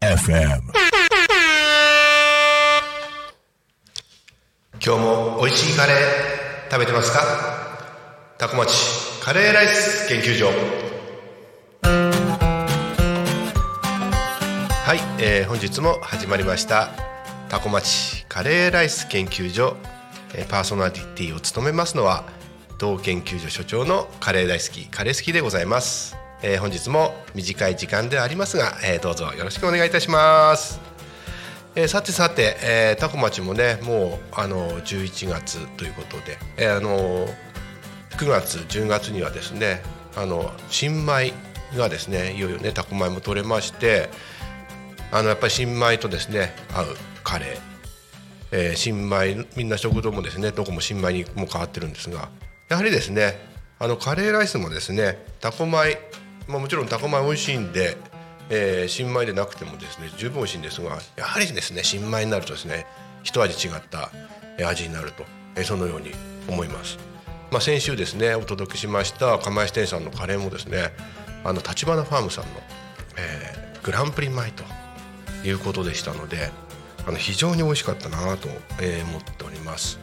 [0.00, 0.60] FM
[4.84, 5.96] 今日も美味しいカレー
[6.70, 7.20] 食べてますか？
[8.38, 8.72] タコ町
[9.22, 10.46] カレーライス研究所。
[14.86, 16.90] はい、えー本日も始まりました。
[17.48, 19.76] タコ町カレーライス研究所、
[20.48, 22.24] パーソナリティを務めますのは
[22.78, 30.80] 同研究所所長のカレー大好きカレー好きでございます、えー本日も短い時間ではありますが、えーどうぞよろしくお願いいたします。
[31.76, 37.26] えーさてさて、えー、タコ町もねもうあの11月ということで、えーあの
[38.16, 39.82] 9月10月にはですね
[40.16, 41.32] あの新米
[41.76, 44.08] がですねいよいよねタコ米も取れまして
[45.10, 46.86] あのやっぱり新米とですね合う
[47.22, 47.73] カレー、
[48.56, 52.30] えー新米みんな食堂もですねどこも新米にも変わってるんですが
[52.68, 53.36] やはりですね
[53.80, 55.98] あのカレーライスもですねタコ米、
[56.46, 57.96] まあ、もちろんタコ米美味しいんで
[58.50, 62.86] えー新米でなくてもですね十分美味しいんですがやはりですね新米になるとですね
[63.24, 64.10] 一味違った
[64.56, 65.24] え味になると、
[65.56, 66.12] えーそのように
[66.48, 66.98] 思います、
[67.50, 70.92] まあ、先週ですねお届けしました釜石店さんのカレーもですね
[71.42, 72.50] あの立花ファームさんの、
[73.18, 74.64] えーグランプリ米と
[75.46, 76.50] いうことでしたので
[77.06, 78.58] あの非常に美味しかったなと、思
[79.18, 79.98] っております。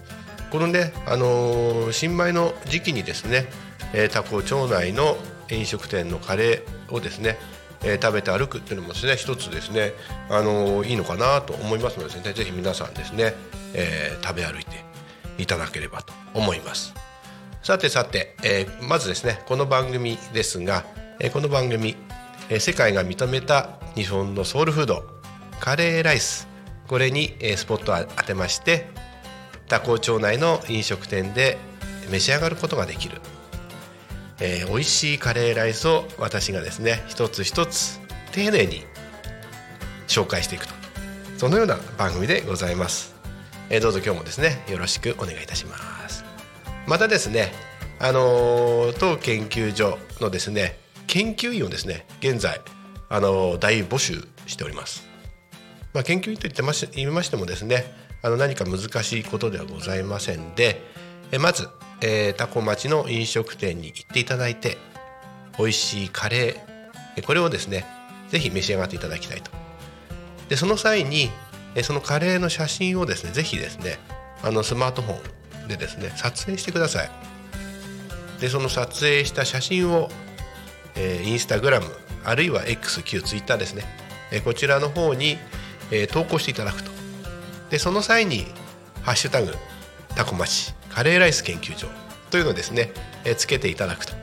[0.51, 3.47] このね、あのー新米の時期にですね、
[3.93, 5.17] えー、タコ町内の
[5.49, 7.37] 飲食店のカレーをですね、
[7.83, 9.93] えー食べて歩くっていうのもですね一つですね、
[10.29, 13.33] あのーいいのかなと思いますのでですねぜひ皆さんですね、
[13.73, 14.83] えー食べ歩いて
[15.37, 16.93] いただければと思います。
[17.63, 20.83] さてさて、えーまずですねこの番組ですが、
[21.19, 21.95] えーこの番組、
[22.49, 25.05] えー世界が認めた日本のソウルフード
[25.59, 26.47] カレーライス
[26.91, 28.85] これに、えスポットを当てまして
[29.69, 31.57] 多古町内の飲食店で
[32.09, 33.21] 召し上がることができる、
[34.41, 38.01] えー美味しいカレーライスを私がですね一つ一つ
[38.33, 38.83] 丁寧に
[40.09, 40.73] 紹介していくと。
[41.37, 43.15] そのような番組でございます、
[43.69, 45.77] えーどうぞ今日もですねよろしくお願いいたしま
[46.09, 46.25] す。
[46.87, 47.53] またですね
[47.99, 52.59] あのー当研究所のですね研究員をですね現在
[53.07, 55.10] あのー大募集しております。
[55.93, 60.81] まあ、研究員と言ってまし言いましてもですねあの何か難しいことではございませんで
[61.31, 61.67] えまず、
[62.01, 64.77] えー、タコ町の飲食店に行っていただいて
[65.57, 66.59] 美味しいカレー
[67.17, 67.85] えこれをですね
[68.29, 69.51] ぜひ召し上がっていただきたいと。
[70.47, 71.29] でその際に
[71.75, 73.97] えそのカレーの写真をですねぜひですね
[74.43, 77.09] あのスマートフォンでですね撮影してください。
[78.39, 80.09] でその撮影した写真を、
[80.95, 81.85] えーインスタグラム
[82.23, 83.83] あるいは X 旧ツイッターですね、
[84.31, 85.37] えこちらの方に、
[85.91, 86.91] えー投稿していただくと。
[87.69, 88.47] でその際に
[89.03, 89.55] 「ハッシュタグ
[90.15, 91.87] タコ町カレーライス研究所」
[92.31, 92.91] というのをですね、
[93.23, 94.13] えーつけていただくと。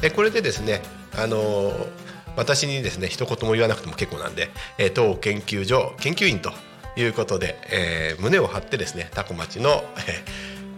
[0.00, 0.82] でこれでですね
[1.16, 1.86] あのー
[2.34, 6.52] 私にですね一言も言わなくても結構なんで、えー当研究所研究員と
[6.96, 10.24] いうことで、えー胸を張ってですねタコ町の、え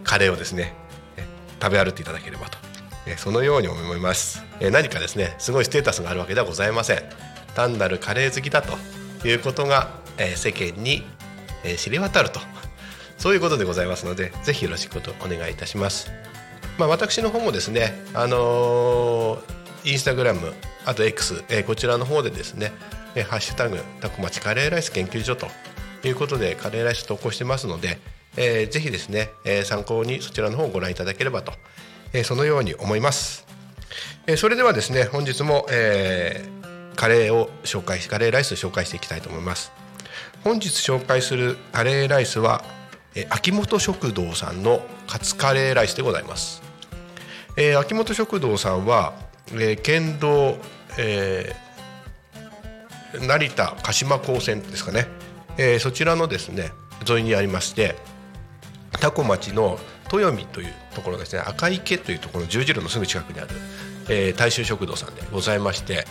[0.02, 0.74] ーカレーをですね
[1.62, 2.58] 食べ歩いていただければと、
[3.06, 7.02] えーそのように思います、えー何かですねすごいステータスがあるわけではございません。
[7.54, 8.76] 単なるカレー好きだと
[9.26, 11.04] いうことが、えー世間に、
[11.64, 12.40] えー知れ渡ると。
[13.16, 16.10] そういうことでございますのでぜひよろしくお願いいたします。
[16.78, 19.40] まあ、私の方もですね、あのー
[19.84, 20.52] インスタグラム
[20.86, 22.72] あと X、えーこちらの方でですね
[23.14, 25.48] 「えーハッシュタグタコ町カレーライス研究所」と
[26.04, 27.98] いうことでカレーライス投稿してますので、
[28.36, 31.52] えーぜひですね、えー参考にそちらの方をご覧いただければと、
[32.12, 33.46] えーそのように思います、
[34.26, 36.64] えーそれではですね本日も、えー
[36.96, 39.72] カレーを紹介しカレーライスを紹介していきたいと思います。
[40.44, 42.62] 本日紹介するカレーライスは、
[43.30, 46.62] 秋元食堂さんのカツカレーライスでございます
[47.56, 49.14] えー秋元食堂さんは、
[49.52, 50.58] えー県道、
[50.98, 55.06] えー成田鹿島高専ですかね、
[55.56, 56.72] えーそちらのですね
[57.08, 57.94] 沿いにありまして
[59.00, 59.78] 多古町の
[60.12, 63.50] 豊見というところですね赤池というところ十字路のすぐ近くにある、
[64.08, 66.04] えー大衆食堂さんでございまして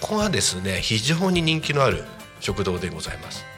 [0.00, 2.02] ここはですね非常に人気のある
[2.40, 3.51] 食堂でございます。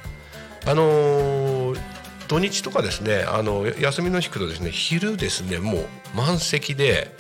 [0.67, 1.81] あのー
[2.27, 7.15] 土日とかですねあの休みの日来るとですね昼ですねもう満席で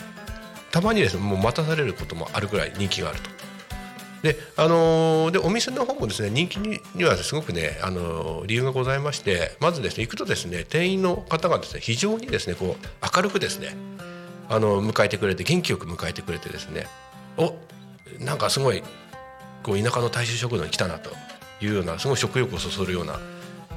[0.73, 3.31] たまにですねもう待たされることもあるぐらい人気があると。
[4.23, 13.77] であのーでお店の方もですね人気ににはすごくね、あのー理由がございましてまずですね行くとですね店員の方がですね非常にですねこう明るくですね
[14.49, 16.87] あの迎えてくれて元気よく迎えてくれてですね
[17.37, 17.55] お
[18.21, 18.83] なんかすごい
[19.63, 21.11] こう田舎の大衆食堂に来たなと
[21.61, 23.19] いうようなすごい食欲をそそるような、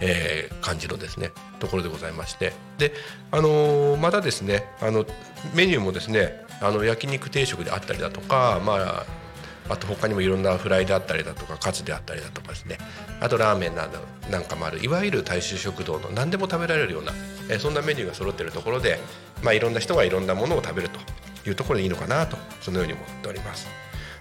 [0.01, 2.53] えー感じのですねところでございまして。
[2.77, 2.93] で
[3.31, 5.05] あのまたですねあの
[5.53, 9.05] メニューもですねあの焼肉定食であったりだとかまあ
[9.69, 12.77] あと他にもいろんなフライであったりだとかカツであったりだとかですね。
[13.19, 13.99] あとラーメンなど
[14.29, 17.13] なんかもあるいわゆる大衆食堂の何でも食べられるような、
[17.49, 18.99] えそんなメニューが揃っているところで、
[19.41, 20.99] まあ、いろんな人がいろんなものを食べると
[21.49, 23.67] いうところでいいのかなとそのように思っております。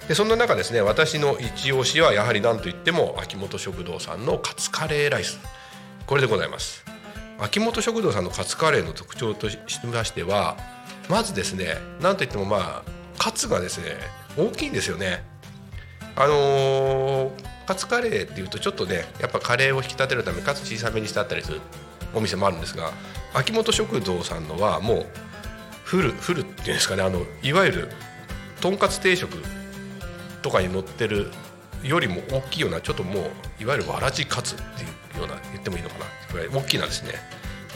[0.08, 5.38] でそんな中ですね私の一押しはやはり何といっても秋元食堂さんのカツカレーライス。
[6.06, 6.84] これでございます。
[7.38, 10.56] 秋元食堂さんのカツカレーの特徴としましては
[11.10, 13.96] まずですね何といってもまあカツがですね
[14.38, 15.24] 大きいんですよね。
[16.14, 17.30] あのー、
[17.66, 21.60] カツカレーっていうとちょっとねやっぱカレーを引き立てるためカツ小さめにしてあったりする
[22.14, 22.90] お店もあるんですが
[23.34, 25.06] 秋元食堂さんのはもう
[25.84, 27.88] フルフルっていうんですかねあのいわゆる
[28.62, 29.36] とんかつ定食
[30.40, 31.30] とかに乗ってる
[31.88, 34.86] よりも大きいようなちょっともういわゆるわらじカツってい
[35.16, 36.04] うような言ってもいいのかな。
[36.30, 37.12] これ大きなですね、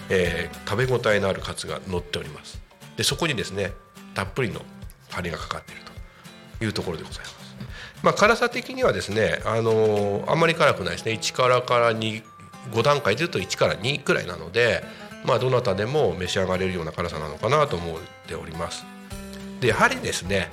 [0.09, 2.61] えー、食べ応えのあるカツが乗っております。
[2.97, 3.73] でそこにですね
[4.15, 4.61] たっぷりの
[5.11, 5.83] カレがかかっている
[6.59, 7.41] というところでございます。
[8.03, 11.13] まあ、辛さ的にはですね、あのー、あんまり辛くないですね。
[11.13, 12.23] 1辛から2
[12.73, 14.85] 5段階でいうと1から2くらいなので、
[15.25, 18.85] まあ、どなたでも召し上がれるような辛さなのかなと思っております。
[19.61, 20.51] でやはりですね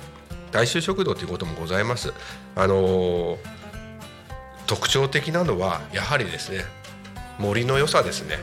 [0.50, 2.12] 大衆食堂ということもございます。
[2.56, 3.38] あのー、
[4.66, 6.64] 特徴的なのはやはりですね
[7.38, 8.38] 盛りの良さですね。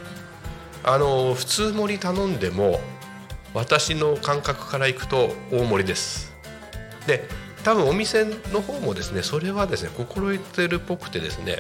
[0.84, 2.80] あのー、普通盛り頼んでも
[3.54, 6.34] 私の感覚からいくと大盛りです。
[7.07, 7.28] で
[7.63, 11.58] 多分お店の方もですねそれはですね心得てるっぽくてですね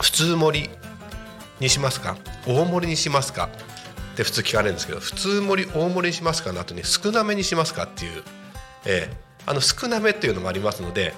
[0.00, 0.70] 普通盛り
[1.58, 2.16] にしますか？
[2.46, 3.48] 大盛りにしますか？
[4.12, 8.22] って普通聞かれるんですけど普通盛り大盛りにしますかの後に少なめにしますかっていう、
[8.84, 9.16] えー、
[9.48, 11.14] あの少なめっていうのもありますので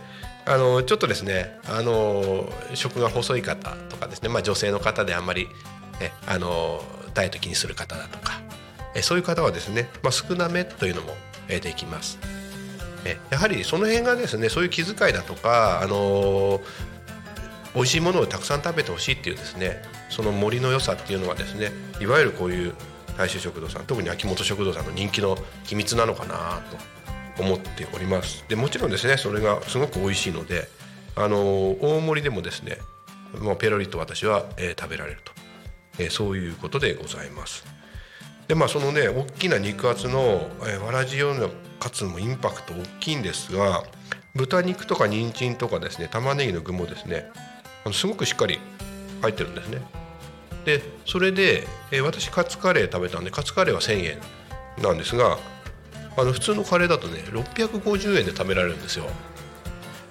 [0.46, 5.48] あのちょっとですねあの食が細い方とかですね、まあ、女性の方であんまり、
[6.00, 6.82] ね、あの
[7.12, 8.40] ダイエット気にする方だとか、
[8.94, 11.14] えそういう方はですね、まあ、少なめというのも、
[11.48, 12.20] えできます。
[13.04, 16.60] えやはりその辺がですねそういう気遣いだとか、あの、
[17.74, 22.74] 美味しいものをたくさん食べてほしいっていうですねその森の良さっていうのはですねいわゆるこういう
[23.16, 26.76] 大衆食堂さん特に秋元食堂さんの人気の秘密なのかなと
[27.40, 28.44] 思っております。
[28.48, 30.68] でもちろんですねそれがすごく美味しいので、
[31.16, 32.78] あの、大盛りでもですね
[33.38, 35.32] もうペロリと私は、えー、食べられると、
[35.98, 37.64] えー、そういうことでございます。
[38.48, 41.48] でまあそのね大きな肉厚の、えー、わらじような
[41.78, 43.84] カツもインパクト大きいんですが
[44.34, 47.30] 豚肉とか人参とかですね玉ねぎの具もですね
[47.84, 48.58] あのすごくしっかり
[49.22, 49.80] 入ってるんですね。
[50.64, 54.18] でそれで、えー、私カツカレー食べたんでカツカレーは1000円
[54.82, 55.38] なんですが
[56.20, 59.06] あの普通のカレーだとね650円で食べられるんですよ。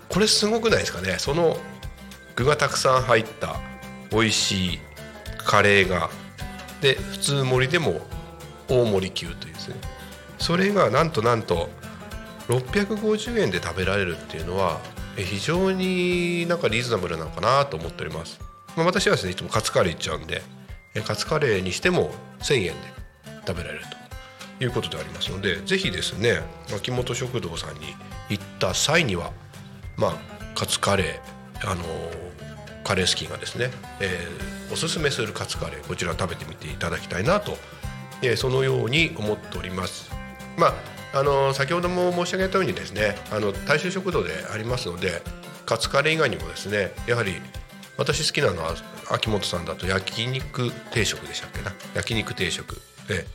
[0.10, 1.18] これすごくないですかね？
[1.20, 1.58] その
[2.36, 3.58] 具がたくさん入った
[4.12, 4.80] 美味しい
[5.38, 6.10] カレーが。
[6.82, 8.00] で普通盛りでも
[8.70, 9.76] 大森級というですね。
[10.38, 11.70] それがなんとなんと
[12.48, 14.80] 650円で食べられるっていうのは
[15.18, 18.40] 非常になんかリーズナブルなのかなと思っております、
[18.76, 20.42] まあ、私はですねいつもカツカレーいっちゃうんで
[21.06, 22.74] カツカレーにしても1000円で
[23.46, 23.99] 食べられると。
[24.60, 26.42] いうことでありますのでぜひですね
[26.76, 27.96] 秋元食堂さんに
[28.30, 29.32] 行った際には
[29.98, 30.14] まあ
[30.56, 31.84] カツカレーあの
[32.84, 37.58] カレースキーがですね、えー、おすすめするカツカレーこちら食べてみていただきたいなと
[38.22, 40.12] えそのように思っております。
[40.58, 40.76] ま
[41.14, 45.22] あ、あの先ほども申し上げたようにですねあの大衆食堂でありますので
[45.66, 47.36] カツカレー以外にもですねやはり
[47.96, 48.76] 私好きなのは
[49.10, 51.72] 秋元さんだと焼肉定食でしたっけな？
[51.96, 52.76] 焼肉定食
[53.08, 53.26] で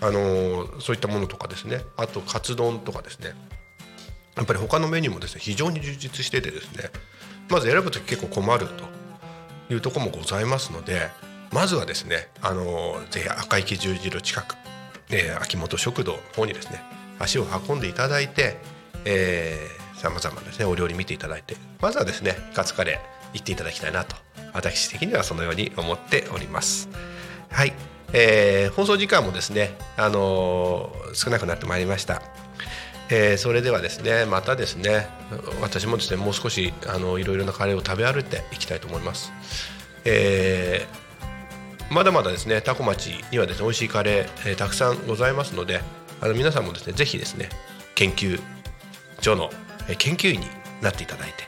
[0.00, 1.82] あのそういったものとかですね。
[1.96, 3.34] あとカツ丼とかですね。
[4.36, 6.90] やっぱり他のメニューもですね非常に充実しててですね。
[7.48, 8.84] まず選ぶ時結構困ると
[9.72, 11.08] いうとこもございますので
[11.52, 14.56] まずはですねあのぜひ赤池十字路近く、
[15.10, 16.82] えー、秋元食堂の方にですね
[17.18, 18.56] 足を運んでいただいて
[19.96, 22.98] さまざまですねお料理見ていただいてまずはですねカツカレー
[23.34, 24.16] 行っていただきたいなと
[24.52, 26.88] 私的にはそのように思っております。
[27.50, 27.72] はい、
[28.16, 32.22] えー、放送時間もですねあのー、少なくなってまいりました
[33.10, 35.08] えー、それではですねまたですね
[35.60, 39.30] 私もですねもう少しあのいろいろなカレーを食べ歩いていきたいと思います。
[40.06, 41.04] えー
[41.90, 45.80] まだまだですね多古町にはですね美味しいカレー、えー、たくさんございますので
[46.20, 47.50] あの皆さんもですねぜひですね
[47.94, 48.40] 研究
[49.20, 49.50] 所の、
[49.98, 50.46] 研究員に
[50.82, 51.44] なっていただいて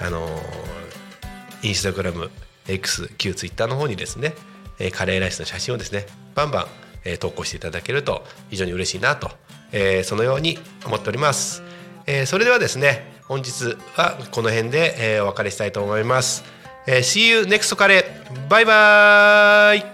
[0.00, 2.30] あのー、インスタグラム
[2.66, 4.34] X 旧ツイッターの方にですね、
[4.78, 6.66] えカレーライスの写真をですねバンバン、
[7.04, 9.30] え投稿していただけると非常に嬉しいなと、
[9.72, 11.62] えそのように思っております、
[12.06, 16.44] えそれではですね本日はこの辺で、えお別れしたいと思います、
[16.86, 18.48] え See you next カレー。
[18.48, 19.84] バイバーイ。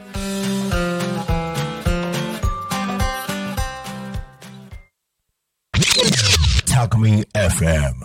[6.66, 8.00] たくみ FM